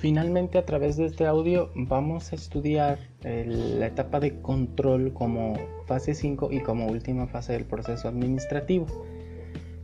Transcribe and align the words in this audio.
finalmente 0.00 0.56
a 0.56 0.64
través 0.64 0.96
de 0.96 1.04
este 1.04 1.26
audio 1.26 1.70
vamos 1.74 2.32
a 2.32 2.36
estudiar 2.36 2.98
la 3.22 3.86
etapa 3.86 4.18
de 4.18 4.40
control 4.40 5.12
como 5.12 5.58
fase 5.86 6.14
5 6.14 6.48
y 6.52 6.60
como 6.60 6.86
última 6.86 7.26
fase 7.26 7.52
del 7.52 7.66
proceso 7.66 8.08
administrativo. 8.08 8.86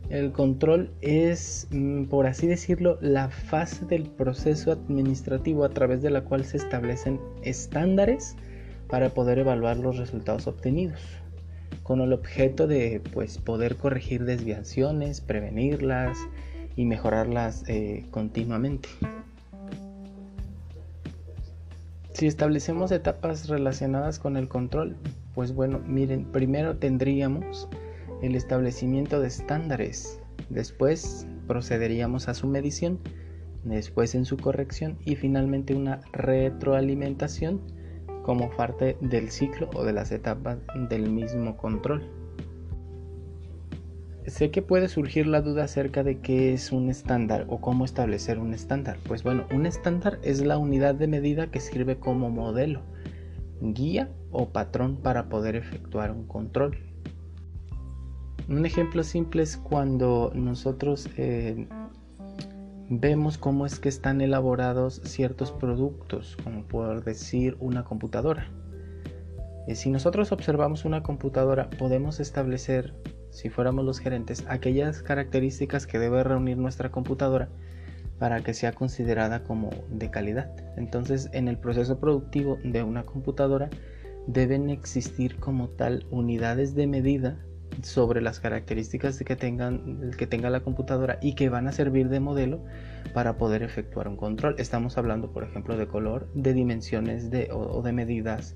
El 0.09 0.31
control 0.31 0.89
es, 1.01 1.67
mm, 1.69 2.05
por 2.05 2.25
así 2.25 2.47
decirlo, 2.47 2.97
la 2.99 3.29
fase 3.29 3.85
del 3.85 4.03
proceso 4.03 4.71
administrativo 4.71 5.63
a 5.63 5.69
través 5.69 6.01
de 6.01 6.09
la 6.09 6.23
cual 6.23 6.45
se 6.45 6.57
establecen 6.57 7.19
estándares 7.43 8.35
para 8.89 9.09
poder 9.09 9.37
evaluar 9.37 9.77
los 9.77 9.97
resultados 9.97 10.47
obtenidos, 10.47 11.01
con 11.83 12.01
el 12.01 12.11
objeto 12.11 12.65
de 12.65 13.01
pues, 13.13 13.37
poder 13.37 13.75
corregir 13.75 14.23
desviaciones, 14.25 15.21
prevenirlas 15.21 16.17
y 16.75 16.85
mejorarlas 16.85 17.65
eh, 17.67 18.05
continuamente. 18.09 18.89
Si 22.17 22.25
establecemos 22.25 22.91
etapas 22.91 23.47
relacionadas 23.47 24.17
con 24.17 24.37
el 24.37 24.47
control, 24.47 24.97
pues 25.35 25.53
bueno, 25.53 25.79
miren, 25.85 26.25
primero 26.31 26.75
tendríamos 26.77 27.69
el 28.23 28.33
establecimiento 28.33 29.19
de 29.19 29.27
estándares, 29.27 30.19
después 30.49 31.27
procederíamos 31.45 32.27
a 32.27 32.33
su 32.33 32.47
medición, 32.47 32.97
después 33.65 34.15
en 34.15 34.25
su 34.25 34.35
corrección 34.35 34.97
y 35.05 35.15
finalmente 35.15 35.75
una 35.75 36.01
retroalimentación 36.11 37.61
como 38.23 38.49
parte 38.49 38.97
del 38.99 39.29
ciclo 39.29 39.69
o 39.75 39.83
de 39.83 39.93
las 39.93 40.11
etapas 40.11 40.57
del 40.89 41.11
mismo 41.11 41.55
control. 41.55 42.16
Sé 44.27 44.51
que 44.51 44.61
puede 44.61 44.89
surgir 44.89 45.25
la 45.25 45.41
duda 45.41 45.63
acerca 45.63 46.03
de 46.03 46.19
qué 46.19 46.53
es 46.53 46.73
un 46.73 46.89
estándar 46.89 47.45
o 47.47 47.61
cómo 47.61 47.85
establecer 47.85 48.39
un 48.39 48.53
estándar. 48.53 48.97
Pues 49.07 49.23
bueno, 49.23 49.47
un 49.55 49.65
estándar 49.65 50.19
es 50.21 50.45
la 50.45 50.57
unidad 50.57 50.95
de 50.95 51.07
medida 51.07 51.49
que 51.49 51.61
sirve 51.61 51.97
como 51.97 52.29
modelo, 52.29 52.81
guía 53.61 54.09
o 54.31 54.49
patrón 54.49 54.97
para 54.97 55.29
poder 55.29 55.55
efectuar 55.55 56.11
un 56.11 56.27
control. 56.27 56.77
Un 58.49 58.65
ejemplo 58.65 59.03
simple 59.03 59.43
es 59.43 59.55
cuando 59.55 60.33
nosotros 60.35 61.07
eh, 61.15 61.65
vemos 62.89 63.37
cómo 63.37 63.65
es 63.65 63.79
que 63.79 63.87
están 63.87 64.19
elaborados 64.19 65.01
ciertos 65.05 65.53
productos, 65.53 66.35
como 66.43 66.63
por 66.63 67.05
decir 67.05 67.55
una 67.61 67.85
computadora. 67.85 68.51
Eh, 69.67 69.75
si 69.75 69.89
nosotros 69.89 70.33
observamos 70.33 70.83
una 70.83 71.01
computadora, 71.01 71.69
podemos 71.69 72.19
establecer, 72.19 72.93
si 73.37 73.51
fuéramos 73.51 73.85
los 73.85 73.99
gerentes, 73.99 74.43
aquellas 74.49 75.03
características 75.03 75.85
que 75.85 75.99
debe 75.99 76.23
reunir 76.23 76.57
nuestra 76.57 76.89
computadora 76.89 77.49
para 78.17 78.41
que 78.41 78.55
sea 78.55 78.71
considerada 78.71 79.43
como 79.43 79.69
de 79.91 80.09
calidad. 80.09 80.49
Entonces, 80.75 81.29
en 81.33 81.47
el 81.47 81.59
proceso 81.59 81.99
productivo 81.99 82.57
de 82.63 82.81
una 82.81 83.03
computadora 83.03 83.69
deben 84.25 84.71
existir 84.71 85.37
como 85.37 85.69
tal 85.69 86.07
unidades 86.09 86.73
de 86.73 86.87
medida 86.87 87.37
sobre 87.83 88.21
las 88.21 88.39
características 88.39 89.19
que, 89.19 89.35
tengan, 89.35 90.09
que 90.17 90.25
tenga 90.25 90.49
la 90.49 90.61
computadora 90.61 91.19
y 91.21 91.35
que 91.35 91.49
van 91.49 91.67
a 91.67 91.71
servir 91.71 92.09
de 92.09 92.19
modelo 92.19 92.63
para 93.13 93.37
poder 93.37 93.61
efectuar 93.61 94.07
un 94.07 94.17
control. 94.17 94.55
Estamos 94.57 94.97
hablando, 94.97 95.31
por 95.31 95.43
ejemplo, 95.43 95.77
de 95.77 95.85
color, 95.85 96.27
de 96.33 96.53
dimensiones 96.53 97.29
de, 97.29 97.49
o, 97.51 97.83
de 97.83 97.91
medidas, 97.91 98.55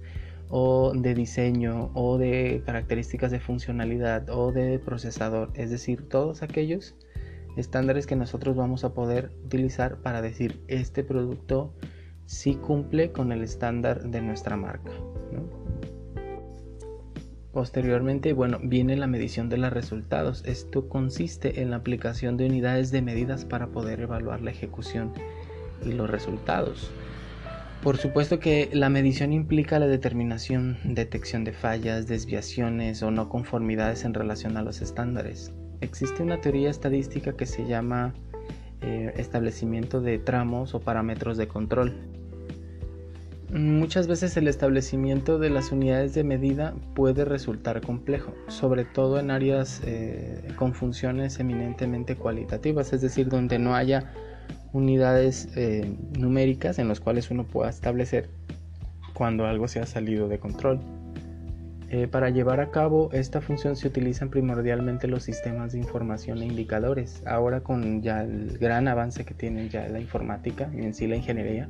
o 0.51 0.91
de 0.93 1.15
diseño, 1.15 1.91
o 1.93 2.17
de 2.17 2.61
características 2.65 3.31
de 3.31 3.39
funcionalidad, 3.39 4.29
o 4.29 4.51
de 4.51 4.77
procesador. 4.79 5.49
Es 5.55 5.71
decir, 5.71 6.07
todos 6.09 6.43
aquellos 6.43 6.95
estándares 7.55 8.05
que 8.05 8.15
nosotros 8.15 8.55
vamos 8.55 8.83
a 8.83 8.93
poder 8.93 9.31
utilizar 9.45 10.01
para 10.01 10.21
decir 10.21 10.61
este 10.67 11.03
producto 11.03 11.73
sí 12.25 12.55
cumple 12.55 13.11
con 13.11 13.31
el 13.31 13.41
estándar 13.41 14.03
de 14.03 14.21
nuestra 14.21 14.57
marca. 14.57 14.91
Posteriormente, 17.53 18.31
bueno, 18.31 18.59
viene 18.63 18.95
la 18.95 19.07
medición 19.07 19.49
de 19.49 19.57
los 19.57 19.73
resultados. 19.73 20.43
Esto 20.45 20.87
consiste 20.87 21.61
en 21.61 21.69
la 21.69 21.77
aplicación 21.77 22.37
de 22.37 22.45
unidades 22.45 22.91
de 22.91 23.01
medidas 23.01 23.43
para 23.43 23.67
poder 23.67 23.99
evaluar 23.99 24.41
la 24.41 24.51
ejecución 24.51 25.13
y 25.85 25.91
los 25.91 26.09
resultados. 26.09 26.91
Por 27.81 27.97
supuesto 27.97 28.39
que 28.39 28.69
la 28.73 28.89
medición 28.89 29.33
implica 29.33 29.79
la 29.79 29.87
determinación, 29.87 30.77
detección 30.83 31.43
de 31.43 31.51
fallas, 31.51 32.07
desviaciones 32.07 33.01
o 33.01 33.09
no 33.09 33.27
conformidades 33.27 34.05
en 34.05 34.13
relación 34.13 34.55
a 34.57 34.61
los 34.61 34.81
estándares. 34.81 35.51
Existe 35.81 36.21
una 36.21 36.39
teoría 36.41 36.69
estadística 36.69 37.33
que 37.33 37.47
se 37.47 37.65
llama 37.65 38.13
eh, 38.81 39.13
establecimiento 39.17 39.99
de 39.99 40.19
tramos 40.19 40.75
o 40.75 40.79
parámetros 40.79 41.37
de 41.37 41.47
control 41.47 41.95
Muchas 43.53 44.07
veces 44.07 44.37
el 44.37 44.47
establecimiento 44.47 45.37
de 45.37 45.49
las 45.49 45.73
unidades 45.73 46.13
de 46.13 46.23
medida 46.23 46.73
puede 46.95 47.25
resultar 47.25 47.81
complejo, 47.81 48.33
sobre 48.47 48.85
todo 48.85 49.19
en 49.19 49.29
áreas 49.29 49.81
eh, 49.83 50.53
con 50.55 50.73
funciones 50.73 51.37
eminentemente 51.37 52.15
cualitativas, 52.15 52.93
es 52.93 53.01
decir, 53.01 53.27
donde 53.27 53.59
no 53.59 53.75
haya 53.75 54.13
unidades 54.73 55.49
eh, 55.55 55.95
numéricas 56.17 56.79
en 56.79 56.87
las 56.87 56.99
cuales 56.99 57.31
uno 57.31 57.43
pueda 57.43 57.69
establecer 57.69 58.29
cuando 59.13 59.45
algo 59.45 59.67
se 59.67 59.79
ha 59.79 59.85
salido 59.85 60.27
de 60.27 60.39
control. 60.39 60.79
Eh, 61.89 62.07
para 62.07 62.29
llevar 62.29 62.61
a 62.61 62.71
cabo 62.71 63.09
esta 63.11 63.41
función 63.41 63.75
se 63.75 63.85
utilizan 63.85 64.29
primordialmente 64.29 65.07
los 65.07 65.23
sistemas 65.23 65.73
de 65.73 65.79
información 65.79 66.41
e 66.41 66.45
indicadores. 66.45 67.21
Ahora 67.25 67.61
con 67.61 68.01
ya 68.01 68.23
el 68.23 68.57
gran 68.57 68.87
avance 68.87 69.25
que 69.25 69.33
tiene 69.33 69.67
ya 69.67 69.87
la 69.89 69.99
informática 69.99 70.69
y 70.73 70.79
en 70.85 70.93
sí 70.93 71.05
la 71.07 71.17
ingeniería, 71.17 71.67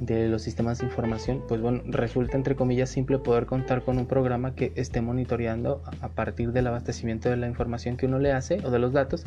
de 0.00 0.28
los 0.28 0.42
sistemas 0.42 0.78
de 0.78 0.86
información, 0.86 1.42
pues 1.48 1.60
bueno, 1.60 1.82
resulta 1.86 2.36
entre 2.36 2.56
comillas 2.56 2.90
simple 2.90 3.18
poder 3.18 3.46
contar 3.46 3.82
con 3.82 3.98
un 3.98 4.06
programa 4.06 4.54
que 4.54 4.72
esté 4.76 5.00
monitoreando 5.00 5.82
a 6.00 6.08
partir 6.08 6.52
del 6.52 6.66
abastecimiento 6.66 7.30
de 7.30 7.36
la 7.36 7.48
información 7.48 7.96
que 7.96 8.06
uno 8.06 8.18
le 8.18 8.32
hace 8.32 8.58
o 8.64 8.70
de 8.70 8.78
los 8.78 8.92
datos, 8.92 9.24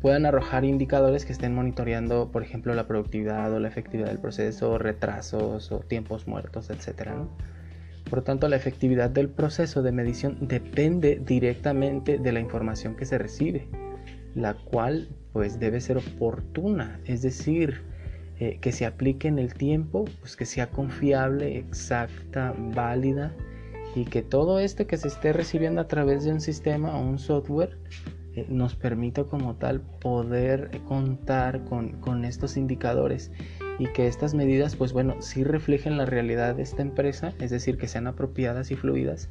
puedan 0.00 0.26
arrojar 0.26 0.64
indicadores 0.64 1.24
que 1.24 1.32
estén 1.32 1.54
monitoreando, 1.54 2.30
por 2.30 2.42
ejemplo, 2.42 2.74
la 2.74 2.86
productividad 2.86 3.52
o 3.52 3.60
la 3.60 3.68
efectividad 3.68 4.08
del 4.08 4.18
proceso, 4.18 4.78
retrasos 4.78 5.72
o 5.72 5.80
tiempos 5.80 6.26
muertos, 6.26 6.70
etc. 6.70 7.10
Por 8.08 8.20
lo 8.20 8.22
tanto, 8.22 8.48
la 8.48 8.56
efectividad 8.56 9.10
del 9.10 9.28
proceso 9.28 9.82
de 9.82 9.92
medición 9.92 10.38
depende 10.40 11.20
directamente 11.24 12.18
de 12.18 12.32
la 12.32 12.40
información 12.40 12.96
que 12.96 13.06
se 13.06 13.18
recibe, 13.18 13.68
la 14.34 14.54
cual 14.54 15.08
pues 15.32 15.58
debe 15.58 15.80
ser 15.80 15.98
oportuna, 15.98 17.00
es 17.04 17.22
decir, 17.22 17.82
eh, 18.40 18.58
que 18.60 18.72
se 18.72 18.86
aplique 18.86 19.26
en 19.26 19.38
el 19.38 19.54
tiempo, 19.54 20.04
pues 20.20 20.36
que 20.36 20.46
sea 20.46 20.70
confiable, 20.70 21.58
exacta, 21.58 22.54
válida 22.56 23.34
y 23.96 24.04
que 24.04 24.22
todo 24.22 24.60
esto 24.60 24.86
que 24.86 24.96
se 24.96 25.08
esté 25.08 25.32
recibiendo 25.32 25.80
a 25.80 25.88
través 25.88 26.24
de 26.24 26.32
un 26.32 26.40
sistema 26.40 26.96
o 26.96 27.02
un 27.02 27.18
software 27.18 27.76
nos 28.48 28.74
permita 28.74 29.24
como 29.24 29.56
tal 29.56 29.80
poder 29.80 30.70
contar 30.86 31.64
con, 31.64 32.00
con, 32.00 32.24
estos 32.24 32.56
indicadores 32.56 33.30
y 33.78 33.86
que 33.86 34.06
estas 34.06 34.34
medidas 34.34 34.76
pues 34.76 34.92
bueno 34.92 35.16
sí 35.20 35.44
reflejen 35.44 35.96
la 35.96 36.06
realidad 36.06 36.54
de 36.54 36.62
esta 36.62 36.82
empresa, 36.82 37.32
es 37.40 37.50
decir 37.50 37.78
que 37.78 37.88
sean 37.88 38.06
apropiadas 38.06 38.70
y 38.70 38.76
fluidas 38.76 39.30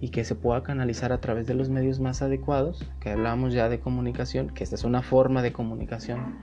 y 0.00 0.10
que 0.10 0.24
se 0.24 0.34
pueda 0.34 0.62
canalizar 0.62 1.12
a 1.12 1.20
través 1.20 1.46
de 1.46 1.54
los 1.54 1.70
medios 1.70 2.00
más 2.00 2.20
adecuados, 2.20 2.84
que 3.00 3.10
hablamos 3.10 3.54
ya 3.54 3.68
de 3.68 3.80
comunicación, 3.80 4.50
que 4.50 4.62
esta 4.62 4.74
es 4.74 4.84
una 4.84 5.02
forma 5.02 5.42
de 5.42 5.52
comunicación 5.52 6.36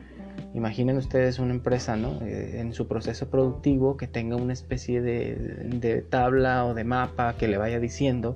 Imaginen 0.53 0.97
ustedes 0.97 1.40
una 1.40 1.52
empresa 1.52 1.96
¿no? 1.96 2.22
Eh, 2.22 2.59
en 2.59 2.74
su 2.74 2.88
proceso 2.88 3.30
productivo 3.30 3.97
que 3.97 4.08
tenga 4.08 4.35
una 4.35 4.53
especie 4.53 5.02
de, 5.02 6.06
tabla 6.09 6.66
o 6.66 6.73
de 6.73 6.84
mapa 6.84 7.35
que 7.38 7.47
le 7.47 7.58
vaya 7.58 7.79
diciendo 7.79 8.35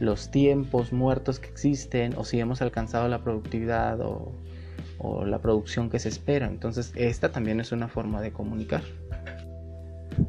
los 0.00 0.30
tiempos 0.30 0.92
muertos 0.92 1.38
que 1.38 1.48
existen 1.48 2.14
o 2.16 2.24
si 2.24 2.40
hemos 2.40 2.62
alcanzado 2.62 3.06
la 3.08 3.22
productividad 3.22 4.00
o, 4.00 4.32
la 5.24 5.38
producción 5.38 5.88
que 5.88 5.98
se 5.98 6.10
espera. 6.10 6.46
Entonces 6.46 6.92
esta 6.94 7.30
también 7.30 7.60
es 7.60 7.72
una 7.72 7.88
forma 7.88 8.20
de 8.20 8.32
comunicar. 8.32 8.82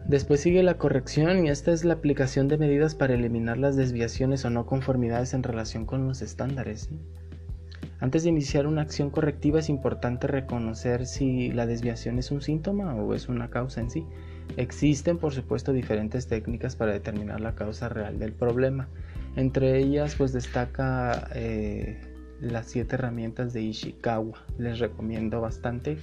Después 0.07 0.39
sigue 0.39 0.63
la 0.63 0.77
corrección 0.77 1.45
y 1.45 1.49
esta 1.49 1.73
es 1.73 1.83
la 1.83 1.95
aplicación 1.95 2.47
de 2.47 2.57
medidas 2.57 2.95
para 2.95 3.13
eliminar 3.13 3.57
las 3.57 3.75
desviaciones 3.75 4.45
o 4.45 4.49
no 4.49 4.65
conformidades 4.65 5.33
en 5.33 5.43
relación 5.43 5.85
con 5.85 6.07
los 6.07 6.21
estándares. 6.21 6.89
Antes 7.99 8.23
de 8.23 8.29
iniciar 8.29 8.65
una 8.65 8.81
acción 8.81 9.09
correctiva 9.09 9.59
es 9.59 9.69
importante 9.69 10.27
reconocer 10.27 11.05
si 11.05 11.51
la 11.51 11.65
desviación 11.65 12.17
es 12.17 12.31
un 12.31 12.41
síntoma 12.41 12.95
o 12.95 13.13
es 13.13 13.27
una 13.29 13.49
causa 13.49 13.81
en 13.81 13.91
sí. 13.91 14.05
Existen, 14.57 15.17
por 15.17 15.33
supuesto, 15.33 15.73
diferentes 15.73 16.27
técnicas 16.27 16.75
para 16.75 16.93
determinar 16.93 17.41
la 17.41 17.55
causa 17.55 17.89
real 17.89 18.17
del 18.19 18.33
problema. 18.33 18.87
Entre 19.35 19.77
ellas, 19.79 20.15
pues 20.15 20.33
destaca 20.33 21.29
eh, 21.33 21.99
las 22.41 22.67
siete 22.67 22.95
herramientas 22.95 23.53
de 23.53 23.61
Ishikawa. 23.61 24.33
Les 24.57 24.79
recomiendo 24.79 25.41
bastante 25.41 25.97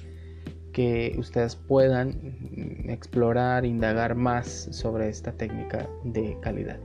que 0.72 1.14
ustedes 1.18 1.56
puedan 1.56 2.14
explorar, 2.88 3.64
indagar 3.64 4.14
más 4.14 4.68
sobre 4.70 5.08
esta 5.08 5.32
técnica 5.32 5.88
de 6.04 6.36
calidad. 6.40 6.78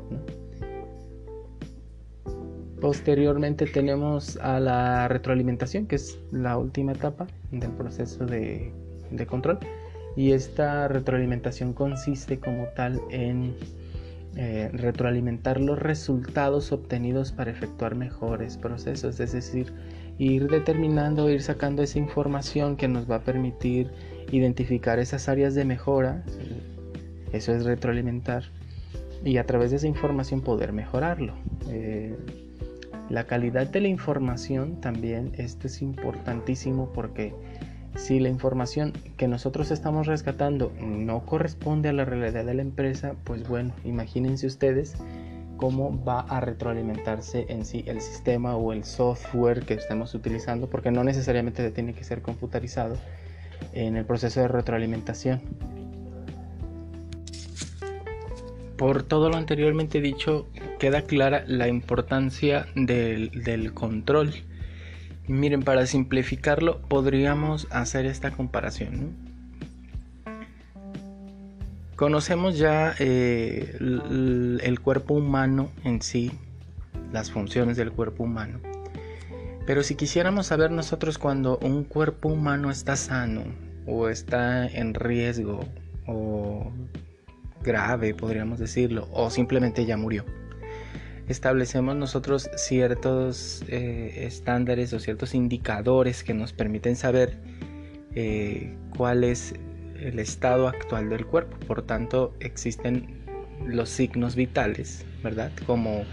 Posteriormente 2.81 3.65
tenemos 3.65 4.35
a 4.37 4.59
la 4.59 5.07
retroalimentación, 5.07 5.85
que 5.85 5.95
es 5.95 6.19
la 6.31 6.57
última 6.57 6.91
etapa 6.91 7.27
del 7.51 7.71
proceso 7.71 8.25
de, 8.25 8.73
control. 9.27 9.59
y 10.17 10.31
esta 10.31 10.89
retroalimentación 10.89 11.71
consiste 11.73 12.39
como 12.39 12.65
tal 12.75 12.99
en 13.09 13.55
eh, 14.35 14.69
retroalimentar 14.73 15.59
los 15.61 15.77
resultados 15.77 16.71
obtenidos 16.71 17.31
para 17.31 17.51
efectuar 17.51 17.93
mejores 17.95 18.57
procesos, 18.57 19.19
es 19.19 19.31
decir, 19.31 19.71
ir 20.17 20.49
determinando, 20.49 21.29
ir 21.29 21.41
sacando 21.41 21.83
esa 21.83 21.99
información 21.99 22.75
que 22.75 22.87
nos 22.87 23.09
va 23.09 23.17
a 23.17 23.23
permitir 23.23 23.91
identificar 24.31 24.97
esas 24.97 25.29
áreas 25.29 25.53
de 25.53 25.65
mejora, 25.65 26.23
eso 27.31 27.53
es 27.53 27.63
retroalimentar, 27.65 28.43
y 29.23 29.37
a 29.37 29.45
través 29.45 29.71
de 29.71 29.77
esa 29.77 29.87
información 29.87 30.41
poder 30.41 30.73
mejorarlo. 30.73 31.35
Eh, 31.69 32.15
la 33.09 33.25
calidad 33.25 33.67
de 33.67 33.81
la 33.81 33.87
información 33.87 34.81
también, 34.81 35.33
esto 35.37 35.67
es 35.67 35.81
importantísimo 35.81 36.91
porque 36.93 37.33
si 37.95 38.19
la 38.19 38.29
información 38.29 38.93
que 39.17 39.27
nosotros 39.27 39.71
estamos 39.71 40.07
rescatando 40.07 40.71
no 40.79 41.25
corresponde 41.25 41.89
a 41.89 41.93
la 41.93 42.05
realidad 42.05 42.45
de 42.45 42.53
la 42.53 42.61
empresa, 42.61 43.15
pues 43.23 43.47
bueno, 43.47 43.73
imagínense 43.83 44.47
ustedes 44.47 44.95
cómo 45.57 46.03
va 46.03 46.21
a 46.21 46.39
retroalimentarse 46.39 47.45
en 47.49 47.65
sí 47.65 47.83
el 47.87 48.01
sistema 48.01 48.55
o 48.55 48.73
el 48.73 48.83
software 48.83 49.65
que 49.65 49.75
estemos 49.75 50.13
utilizando, 50.13 50.69
porque 50.69 50.91
no 50.91 51.03
necesariamente 51.03 51.69
tiene 51.71 51.93
que 51.93 52.03
ser 52.03 52.21
computarizado 52.21 52.97
en 53.71 53.95
el 53.95 54.05
proceso 54.05 54.41
de 54.41 54.47
retroalimentación. 54.47 55.41
Por 58.77 59.03
todo 59.03 59.29
lo 59.29 59.37
anteriormente 59.37 60.01
dicho, 60.01 60.47
queda 60.79 61.03
clara 61.03 61.43
la 61.47 61.67
importancia 61.67 62.65
del, 62.75 63.73
control. 63.73 64.33
Miren, 65.27 65.63
para 65.63 65.85
simplificarlo, 65.85 66.81
podríamos 66.81 67.67
hacer 67.71 68.05
esta 68.05 68.31
comparación. 68.31 69.15
Conocemos 71.95 72.57
ya 72.57 72.93
eh, 72.99 73.77
el, 73.79 74.79
cuerpo 74.81 75.13
humano 75.13 75.69
en 75.85 76.01
sí, 76.01 76.33
las 77.13 77.31
funciones 77.31 77.77
del 77.77 77.93
cuerpo 77.93 78.23
humano. 78.23 78.59
Pero 79.65 79.81
si 79.83 79.95
quisiéramos 79.95 80.47
saber 80.47 80.71
nosotros 80.71 81.17
cuando 81.17 81.57
un 81.59 81.85
cuerpo 81.85 82.27
humano 82.27 82.69
está 82.69 82.97
sano 82.97 83.43
o 83.85 84.09
está 84.09 84.67
en 84.67 84.93
riesgo 84.93 85.63
o 86.05 86.69
grave, 87.63 88.13
podríamos 88.13 88.59
decirlo, 88.59 89.07
o 89.13 89.29
simplemente 89.29 89.85
ya 89.85 89.95
murió. 89.95 90.25
Establecemos 91.27 91.95
nosotros 91.95 92.49
ciertos 92.57 93.63
eh, 93.69 94.25
estándares 94.25 94.91
o 94.93 94.99
ciertos 94.99 95.33
indicadores 95.33 96.23
que 96.23 96.33
nos 96.33 96.51
permiten 96.51 96.95
saber 96.95 97.39
eh, 98.13 98.75
cuál 98.97 99.23
es 99.23 99.53
el 99.99 100.19
estado 100.19 100.67
actual 100.67 101.09
del 101.09 101.25
cuerpo. 101.25 101.57
Por 101.65 101.83
tanto, 101.83 102.35
existen 102.39 103.23
los 103.65 103.89
signos 103.89 104.35
vitales, 104.35 105.05
¿verdad? 105.23 105.51
Como 105.65 106.03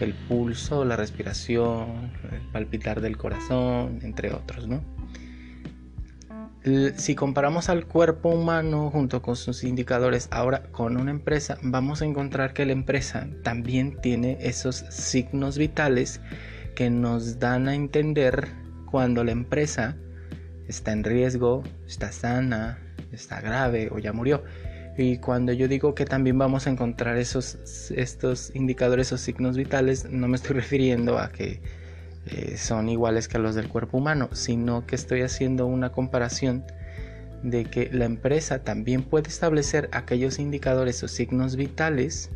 el 0.00 0.14
pulso, 0.14 0.84
la 0.84 0.96
respiración, 0.96 2.12
el 2.30 2.40
palpitar 2.52 3.00
del 3.00 3.16
corazón, 3.16 4.00
entre 4.02 4.32
otros, 4.32 4.68
¿no? 4.68 4.99
Si 6.96 7.14
comparamos 7.14 7.70
al 7.70 7.86
cuerpo 7.86 8.28
humano 8.28 8.90
junto 8.90 9.22
con 9.22 9.36
sus 9.36 9.64
indicadores 9.64 10.28
ahora 10.30 10.64
con 10.70 10.98
una 10.98 11.10
empresa, 11.10 11.58
vamos 11.62 12.02
a 12.02 12.04
encontrar 12.04 12.52
que 12.52 12.66
la 12.66 12.72
empresa 12.72 13.28
también 13.42 13.98
tiene 14.02 14.36
esos 14.40 14.84
signos 14.90 15.56
vitales 15.56 16.20
que 16.74 16.90
nos 16.90 17.38
dan 17.38 17.68
a 17.68 17.74
entender 17.74 18.48
cuando 18.90 19.24
la 19.24 19.32
empresa 19.32 19.96
está 20.68 20.92
en 20.92 21.04
riesgo, 21.04 21.62
está 21.86 22.12
sana, 22.12 22.78
está 23.10 23.40
grave 23.40 23.88
o 23.90 23.98
ya 23.98 24.12
murió. 24.12 24.44
Y 24.98 25.16
cuando 25.18 25.52
yo 25.52 25.66
digo 25.66 25.94
que 25.94 26.04
también 26.04 26.36
vamos 26.36 26.66
a 26.66 26.70
encontrar 26.70 27.16
esos 27.16 27.90
estos 27.90 28.54
indicadores 28.54 29.12
o 29.12 29.18
signos 29.18 29.56
vitales, 29.56 30.10
no 30.10 30.28
me 30.28 30.36
estoy 30.36 30.56
refiriendo 30.56 31.18
a 31.18 31.32
que 31.32 31.62
eh, 32.26 32.56
son 32.56 32.88
iguales 32.88 33.28
que 33.28 33.38
los 33.38 33.54
del 33.54 33.68
cuerpo 33.68 33.98
humano, 33.98 34.28
sino 34.32 34.86
que 34.86 34.94
estoy 34.94 35.22
haciendo 35.22 35.66
una 35.66 35.90
comparación 35.92 36.64
de 37.42 37.64
que 37.64 37.88
la 37.92 38.04
empresa 38.04 38.62
también 38.62 39.02
puede 39.02 39.28
establecer 39.28 39.88
aquellos 39.92 40.38
indicadores 40.38 41.02
o 41.02 41.08
signos 41.08 41.56
vitales 41.56 42.30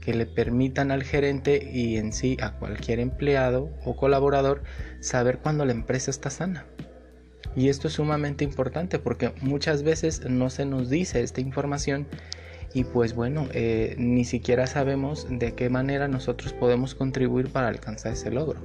que 0.00 0.14
le 0.14 0.26
permitan 0.26 0.90
al 0.90 1.02
gerente 1.02 1.68
y 1.72 1.96
en 1.96 2.12
sí 2.12 2.36
a 2.40 2.52
cualquier 2.52 3.00
empleado 3.00 3.70
o 3.84 3.96
colaborador 3.96 4.62
saber 5.00 5.38
cuando 5.38 5.64
la 5.64 5.72
empresa 5.72 6.10
está 6.10 6.30
sana. 6.30 6.66
Y 7.56 7.68
esto 7.68 7.88
es 7.88 7.94
sumamente 7.94 8.44
importante 8.44 8.98
porque 8.98 9.32
muchas 9.40 9.82
veces 9.82 10.28
no 10.28 10.50
se 10.50 10.66
nos 10.66 10.90
dice 10.90 11.22
esta 11.22 11.40
información 11.40 12.06
y 12.74 12.84
pues 12.84 13.14
bueno, 13.14 13.48
eh, 13.52 13.94
ni 13.98 14.24
siquiera 14.24 14.66
sabemos 14.66 15.26
de 15.30 15.54
qué 15.54 15.70
manera 15.70 16.08
nosotros 16.08 16.52
podemos 16.52 16.94
contribuir 16.94 17.48
para 17.48 17.68
alcanzar 17.68 18.12
ese 18.12 18.30
logro. 18.30 18.60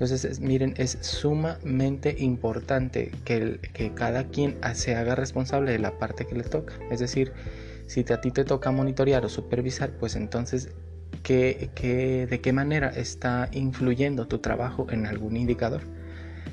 Entonces, 0.00 0.38
miren, 0.38 0.74
es 0.76 0.96
sumamente 1.00 2.14
importante 2.20 3.10
que, 3.24 3.58
que 3.72 3.92
cada 3.94 4.28
quien 4.28 4.56
se 4.74 4.94
haga 4.94 5.16
responsable 5.16 5.72
de 5.72 5.80
la 5.80 5.98
parte 5.98 6.24
que 6.24 6.36
le 6.36 6.44
toca. 6.44 6.74
Es 6.88 7.00
decir, 7.00 7.32
si 7.88 8.04
a 8.12 8.20
ti 8.20 8.30
te 8.30 8.44
toca 8.44 8.70
monitorear 8.70 9.24
o 9.24 9.28
supervisar, 9.28 9.90
pues 9.90 10.14
entonces, 10.14 10.68
¿qué, 11.24 12.28
de 12.30 12.40
qué 12.40 12.52
manera 12.52 12.90
está 12.90 13.48
influyendo 13.50 14.28
tu 14.28 14.38
trabajo 14.38 14.86
en 14.88 15.04
algún 15.04 15.36
indicador? 15.36 15.80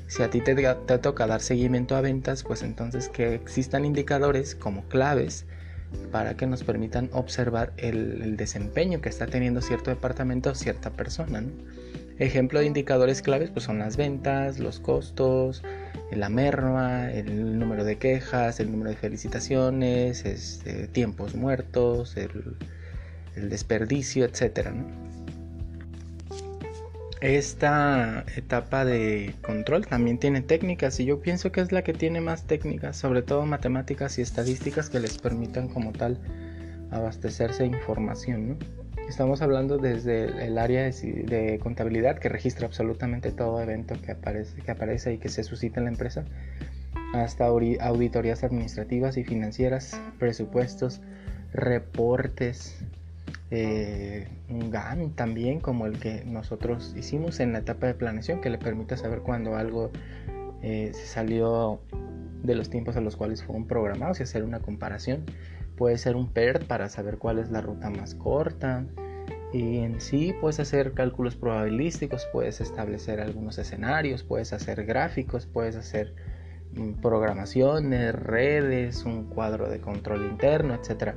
Si 0.08 0.24
a 0.24 0.30
ti 0.30 0.40
te, 0.40 0.56
te 0.56 0.98
toca 0.98 1.28
dar 1.28 1.40
seguimiento 1.40 1.94
a 1.94 2.00
ventas, 2.00 2.42
pues 2.42 2.64
entonces 2.64 3.08
que 3.08 3.36
existan 3.36 3.84
indicadores 3.84 4.56
como 4.56 4.88
claves 4.88 5.46
para 6.10 6.36
que 6.36 6.48
nos 6.48 6.64
permitan 6.64 7.10
observar 7.12 7.72
el, 7.76 8.22
el 8.22 8.36
desempeño 8.36 9.00
que 9.00 9.08
está 9.08 9.28
teniendo 9.28 9.60
cierto 9.60 9.90
departamento 9.90 10.50
o 10.50 10.54
cierta 10.56 10.90
persona. 10.90 11.42
¿no? 11.42 11.50
Ejemplo 12.18 12.60
de 12.60 12.66
indicadores 12.66 13.20
claves 13.20 13.50
pues 13.50 13.64
son 13.66 13.78
las 13.78 13.98
ventas, 13.98 14.58
los 14.58 14.80
costos, 14.80 15.62
la 16.10 16.30
merma, 16.30 17.10
el 17.12 17.58
número 17.58 17.84
de 17.84 17.96
quejas, 17.98 18.58
el 18.58 18.70
número 18.70 18.90
de 18.90 18.96
felicitaciones, 18.96 20.24
este, 20.24 20.86
tiempos 20.88 21.34
muertos, 21.34 22.16
el, 22.16 22.56
desperdicio, 23.50 24.24
etc. 24.24 24.68
Esta 27.20 28.24
etapa 28.34 28.86
de 28.86 29.34
control 29.42 29.86
también 29.86 30.18
tiene 30.18 30.40
técnicas 30.40 30.98
y 31.00 31.04
yo 31.04 31.20
pienso 31.20 31.52
que 31.52 31.60
es 31.60 31.70
la 31.70 31.82
que 31.82 31.92
tiene 31.92 32.22
más 32.22 32.46
técnicas, 32.46 32.96
sobre 32.96 33.20
todo 33.20 33.44
matemáticas 33.44 34.18
y 34.18 34.22
estadísticas 34.22 34.88
que 34.88 35.00
les 35.00 35.18
permitan 35.18 35.68
como 35.68 35.92
tal 35.92 36.18
abastecerse 36.90 37.64
de 37.64 37.76
información. 37.76 38.48
¿no? 38.48 38.85
Estamos 39.08 39.40
hablando 39.40 39.78
desde 39.78 40.46
el 40.46 40.58
área 40.58 40.82
de, 40.82 41.60
contabilidad 41.62 42.18
que 42.18 42.28
registra 42.28 42.66
absolutamente 42.66 43.30
todo 43.30 43.60
evento 43.60 43.94
que 44.02 44.12
aparece, 44.12 44.60
que 44.60 44.70
aparece 44.70 45.14
y 45.14 45.18
que 45.18 45.28
se 45.28 45.44
suscita 45.44 45.78
en 45.78 45.84
la 45.84 45.90
empresa, 45.90 46.24
hasta 47.14 47.46
auditorías 47.46 48.42
administrativas 48.42 49.16
y 49.16 49.24
financieras, 49.24 50.00
presupuestos, 50.18 51.00
reportes, 51.52 52.84
eh, 53.52 54.26
un 54.48 54.70
GAN 54.72 55.10
también 55.10 55.60
como 55.60 55.86
el 55.86 56.00
que 56.00 56.24
nosotros 56.24 56.94
hicimos 56.96 57.38
en 57.38 57.52
la 57.52 57.60
etapa 57.60 57.86
de 57.86 57.94
planeación 57.94 58.40
que 58.40 58.50
le 58.50 58.58
permite 58.58 58.96
saber 58.96 59.20
cuando 59.20 59.54
algo 59.54 59.92
eh, 60.62 60.90
salió 60.92 61.80
de 62.42 62.54
los 62.56 62.70
tiempos 62.70 62.96
a 62.96 63.00
los 63.00 63.16
cuales 63.16 63.44
fueron 63.44 63.66
programados 63.66 64.18
y 64.18 64.24
hacer 64.24 64.42
una 64.42 64.58
comparación 64.60 65.24
Puede 65.76 65.98
ser 65.98 66.16
un 66.16 66.32
PERT 66.32 66.64
para 66.64 66.88
saber 66.88 67.18
cuál 67.18 67.38
es 67.38 67.50
la 67.50 67.60
ruta 67.60 67.90
más 67.90 68.14
corta. 68.14 68.84
Y 69.52 69.78
en 69.78 70.00
sí 70.00 70.34
puedes 70.40 70.58
hacer 70.60 70.92
cálculos 70.92 71.36
probabilísticos, 71.36 72.26
puedes 72.32 72.60
establecer 72.60 73.20
algunos 73.20 73.58
escenarios, 73.58 74.22
puedes 74.22 74.52
hacer 74.52 74.84
gráficos, 74.84 75.46
puedes 75.46 75.76
hacer 75.76 76.14
mm, 76.74 77.00
programaciones, 77.00 78.14
redes, 78.14 79.04
un 79.04 79.24
cuadro 79.24 79.68
de 79.68 79.80
control 79.80 80.26
interno, 80.26 80.74
etc. 80.74 81.14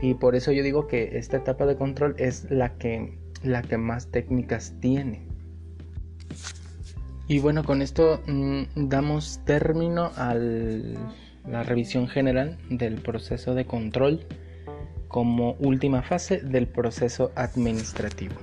Y 0.00 0.14
por 0.14 0.36
eso 0.36 0.52
yo 0.52 0.62
digo 0.62 0.86
que 0.86 1.18
esta 1.18 1.38
etapa 1.38 1.66
de 1.66 1.76
control 1.76 2.14
es 2.18 2.50
la 2.50 2.76
que, 2.76 3.18
la 3.42 3.62
que 3.62 3.78
más 3.78 4.10
técnicas 4.10 4.74
tiene. 4.80 5.26
Y 7.28 7.38
bueno, 7.38 7.64
con 7.64 7.82
esto 7.82 8.20
mm, 8.26 8.62
damos 8.74 9.40
término 9.44 10.12
al 10.16 10.96
la 11.46 11.62
revisión 11.62 12.08
general 12.08 12.58
del 12.70 12.94
proceso 13.00 13.54
de 13.54 13.64
control 13.64 14.26
como 15.08 15.54
última 15.54 16.02
fase 16.02 16.40
del 16.40 16.66
proceso 16.66 17.32
administrativo. 17.34 18.34